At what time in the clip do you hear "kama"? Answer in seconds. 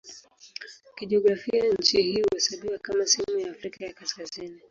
2.79-3.05